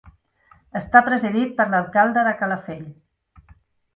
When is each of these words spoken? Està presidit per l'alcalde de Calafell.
Està 0.79 1.01
presidit 1.09 1.51
per 1.59 1.67
l'alcalde 1.75 2.25
de 2.29 2.33
Calafell. 2.39 2.89